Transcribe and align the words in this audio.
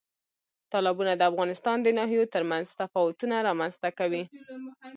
تالابونه 0.71 1.13
د 1.15 1.21
افغانستان 1.31 1.77
د 1.81 1.87
ناحیو 1.97 2.29
ترمنځ 2.33 2.65
تفاوتونه 2.81 3.35
رامنځ 3.47 3.73
ته 3.83 3.89
کوي. 3.99 4.23